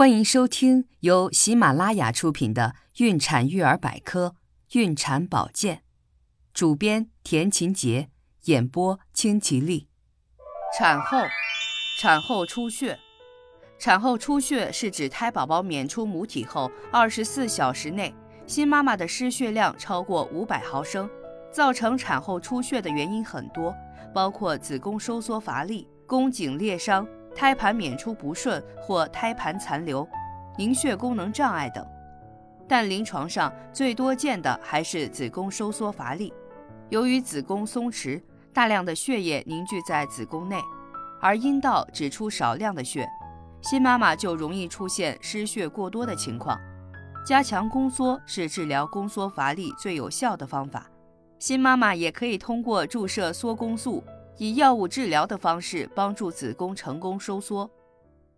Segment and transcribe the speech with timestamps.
[0.00, 4.34] 欢迎收听由喜马拉雅出品的《孕产育儿百科·
[4.78, 5.76] 孕产保健》，
[6.54, 8.08] 主编田勤杰，
[8.44, 9.88] 演播清吉丽。
[10.74, 11.18] 产后，
[12.00, 12.98] 产后出血。
[13.78, 18.14] 产后出血是指胎宝宝娩出母体后二十四小时内，
[18.46, 21.06] 新妈妈的失血量超过五百毫升。
[21.52, 23.76] 造成产后出血的原因很多，
[24.14, 27.06] 包括子宫收缩乏力、宫颈裂伤。
[27.40, 30.06] 胎盘娩出不顺或胎盘残留、
[30.58, 31.82] 凝血功能障碍等，
[32.68, 36.34] 但临床上最多见的还是子宫收缩乏力。
[36.90, 38.20] 由于子宫松弛，
[38.52, 40.60] 大量的血液凝聚在子宫内，
[41.18, 43.08] 而阴道只出少量的血，
[43.62, 46.60] 新妈妈就容易出现失血过多的情况。
[47.26, 50.90] 加强宫缩是治疗宫缩乏力最有效的方法，
[51.38, 54.04] 新妈妈也可以通过注射缩宫素。
[54.40, 57.70] 以药物治疗的方式帮助子宫成功收缩。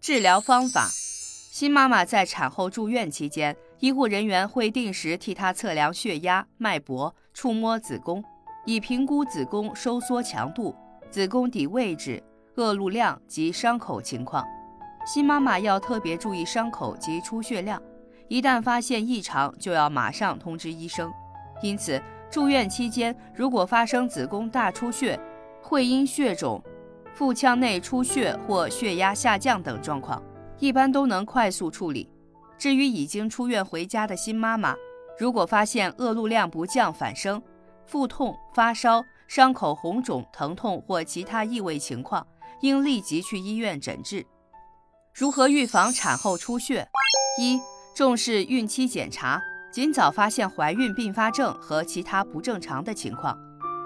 [0.00, 8.24] 治疗方法：新妈妈在产后住院期间，医护人员会定时替她测量血压、脉搏，触摸子宫，
[8.66, 10.74] 以评估子宫收缩强度、
[11.12, 12.20] 子宫底位置、
[12.56, 14.44] 恶露量及伤口情况。
[15.06, 17.80] 新妈妈要特别注意伤口及出血量，
[18.26, 21.08] 一旦发现异常，就要马上通知医生。
[21.62, 25.16] 因此，住院期间如果发生子宫大出血，
[25.66, 26.62] 会阴血肿、
[27.14, 30.22] 腹腔内出血或血压下降等状况，
[30.58, 32.06] 一般都能快速处理。
[32.58, 34.76] 至于已经出院回家的新妈妈，
[35.18, 37.42] 如果发现恶露量不降反升、
[37.86, 42.26] 腹痛、发烧、伤口红肿、疼痛或其他异味情况，
[42.60, 44.26] 应立即去医院诊治。
[45.14, 46.86] 如何预防产后出血？
[47.40, 47.58] 一、
[47.96, 49.40] 重视孕期检查，
[49.72, 53.34] 尽早发现怀孕并发症和其他不正常的情况。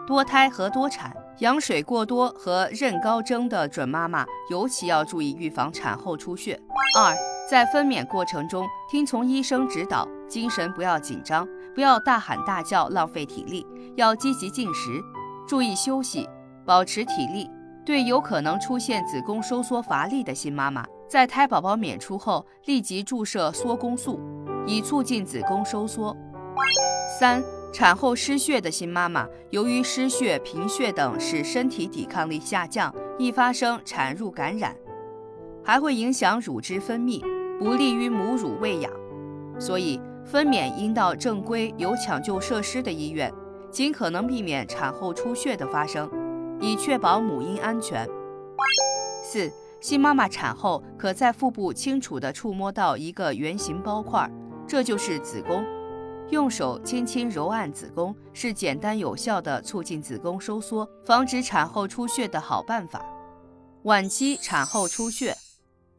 [0.08, 1.16] 多胎和多产。
[1.40, 6.60] 羊水过多和妊高征的准妈妈尤其要注意预防产后出血。
[6.96, 7.14] 二，
[7.48, 13.64] 在分娩过程中听从医生指导，精神不要紧张，不要大喊大叫浪费体力，
[13.96, 15.00] 要积极进食，
[15.46, 16.28] 注意休息，
[16.64, 17.48] 保持体力。
[17.86, 24.20] 对有可能出现子宫收缩乏力的新妈妈，在胎宝宝娩出后立即注射缩宫素，
[24.66, 26.16] 以促进子宫收缩。
[27.18, 27.42] 三。
[27.70, 34.74] 产后失血的新妈妈，由于失血、贫血等使身体抵抗力下降，易发生产褥感染，
[35.62, 37.20] 还会影响乳汁分泌，
[37.58, 38.90] 不利于母乳喂养。
[39.58, 43.32] 所以，分娩应到正规有抢救设施的医院，
[43.70, 46.10] 尽可能避免产后出血的发生，
[46.60, 48.08] 以确保母婴安全。
[49.22, 54.28] 四、新妈妈产后可在腹部清楚地触摸到一个圆形包块，
[54.66, 55.62] 这就是子宫。
[56.30, 63.02] 用手轻轻揉按子宫，是简单有效的促进子宫收缩、防止产后出血的好办法。
[63.84, 65.34] 晚期产后出血，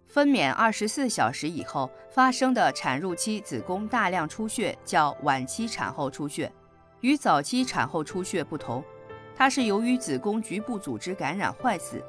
[0.08, 6.52] 分娩二十四小时以后发生的产褥期子宫大量出血叫晚期产后出血。
[7.02, 8.84] 与早期产后出血不同，
[9.36, 12.04] 它是由于子宫局部组织感染坏死，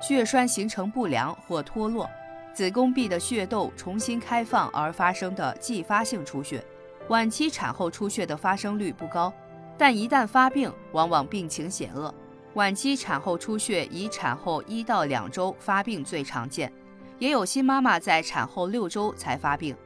[0.00, 2.10] 血栓形成不良或脱落，
[2.52, 6.64] 子宫壁的血窦重新开放而发生的继发性出血。
[7.10, 9.32] 晚期产后出血的发生率不高，
[9.76, 12.14] 但一旦发病，往往病情险恶。
[12.54, 16.72] 晚期产后出血以产后一到两周发病最常见，
[17.18, 19.76] 也有新妈妈在产后六周才发病。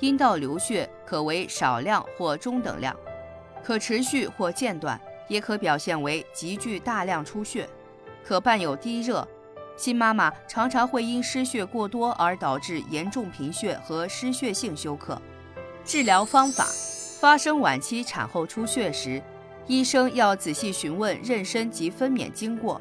[0.00, 2.96] 阴道流血可为少量或中等量，
[3.62, 7.68] 可持续或间断，也可表现为急剧大量出血，
[8.24, 9.26] 可伴有低热。
[9.76, 15.22] 新妈妈常常会因失血过多而导致严重贫血和失血性休克。
[15.86, 16.66] 治疗方法：
[17.20, 19.22] 发生晚期产后出血时，
[19.68, 22.80] 医生要仔细询问妊娠及分娩经过、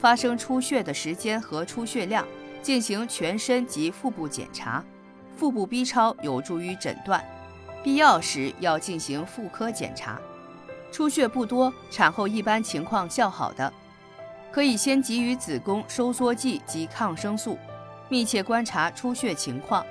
[0.00, 2.26] 发生出血的时间和出血量，
[2.62, 4.82] 进行全身及腹部检查。
[5.36, 7.22] 腹部 B 超有助于诊断，
[7.82, 10.18] 必要时要进行妇科检查。
[10.90, 13.70] 出血不多，产后一般情况较好的，
[14.50, 17.58] 可以先给予子宫收缩剂及抗生素，
[18.08, 19.84] 密切观察出血情况。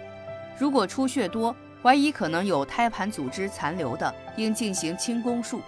[0.57, 5.61] 如果出血多，怀疑可能有胎盘组织残留的，应进行清宫术。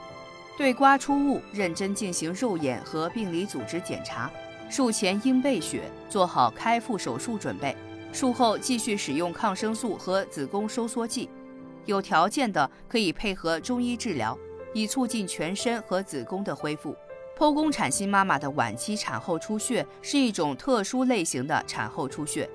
[0.57, 4.29] 对刮出物认真进行肉眼和病理组织检查。
[4.69, 7.75] 术前应备血，做好开腹手术准备。
[8.11, 11.29] 术后继续使用抗生素和子宫收缩剂。
[11.85, 14.37] 有条件的可以配合中医治疗，
[14.73, 16.95] 以促进全身和子宫的恢复。
[17.37, 22.49] 剖宫产新妈妈的晚期产后出血是一种特殊类型的产后出血。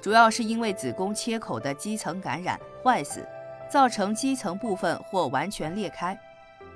[0.00, 3.26] 主要是因为子宫切口的基层感染坏死，
[3.68, 6.18] 造成基层部分或完全裂开，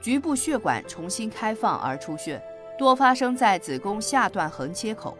[0.00, 2.42] 局部血管重新开放而出血，
[2.78, 5.16] 多发生在子宫下段横切口。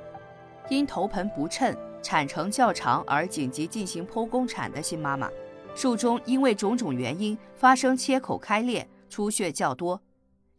[0.69, 5.29] 因头盆不称、产程较长而紧急进行剖宫产的新妈妈，
[5.75, 10.01] 术中因为种种原因发生切口开裂、出血较多，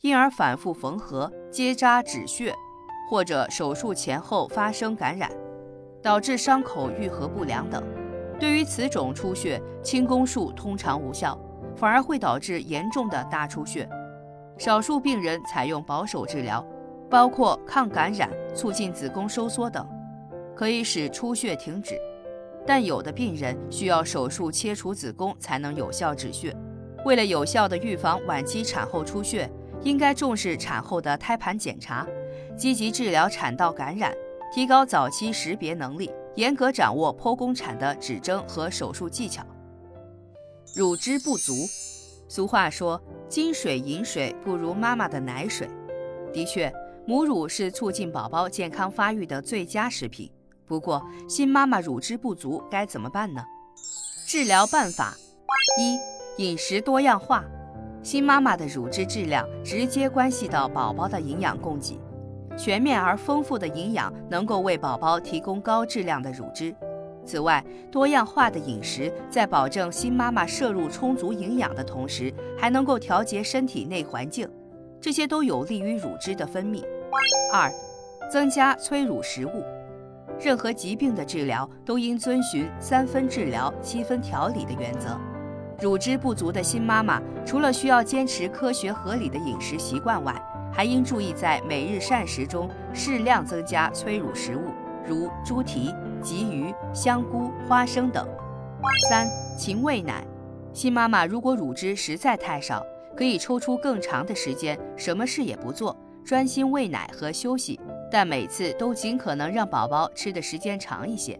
[0.02, 2.54] 因而反复缝合、结扎止血，
[3.10, 5.32] 或者手术前后发生感染，
[6.04, 7.84] 导致伤口愈合不良等。
[8.40, 11.40] 对于此种出血，清宫术通常无效，
[11.76, 13.88] 反而会导致严重的大出血。
[14.58, 16.66] 少数病人采用保守治疗，
[17.10, 19.88] 包括抗感染、促进子宫收缩等，
[20.56, 21.96] 可以使出血停止。
[22.66, 26.56] 但有的病人需要手术切除子宫才能有效止血。
[27.06, 29.50] 为了有效地预防晚期产后出血，
[29.82, 32.08] 应该重视产后的胎盘检查，
[32.58, 34.12] 积极治疗产道感染，
[34.54, 36.10] 提高早期识别能力。
[36.36, 39.44] 严格掌握剖宫产的指征和手术技巧。
[40.76, 41.54] 乳汁不足，
[42.28, 45.70] 俗话说“金水银水不如妈妈的奶水”。
[46.34, 46.74] 的确，
[47.06, 50.30] 母乳是促进宝宝健康发育的最佳食品。
[50.66, 53.42] 不过，新妈妈乳汁不足该怎么办呢？
[54.28, 55.16] 治疗办法：
[55.80, 55.98] 一、
[56.44, 57.46] 饮食多样化。
[58.04, 62.00] 新妈妈的乳汁质量直接关系到宝宝的营养供给。
[62.58, 66.76] 全面而丰富的营养能够为宝宝提供高质量的乳汁。
[67.26, 74.48] 此外，多样化的饮食在保证新妈妈摄入充足营养的同时，还能够调节身体内环境，
[75.02, 76.84] 这些都有利于乳汁的分泌。
[77.52, 77.72] 二、
[78.32, 79.64] 增加催乳食物。
[80.40, 85.18] 任何疾病的治疗都应遵循三分治疗、七分调理的原则。
[85.82, 90.34] 乳汁不足的新妈妈，除了需要坚持科学合理的饮食习惯外，
[90.76, 94.72] 还应注意在每日膳食中适量增加催乳食物，
[95.08, 98.28] 如猪蹄、鲫鱼、香菇、花生等。
[99.10, 99.26] 三、
[99.58, 100.22] 勤喂奶。
[100.74, 102.86] 新妈妈如果乳汁实在太少，
[103.16, 105.96] 可以抽出更长的时间，什么事也不做，
[106.26, 107.80] 专心喂奶和休息，
[108.12, 111.40] 但每次都尽可能让宝宝吃的时间长一些。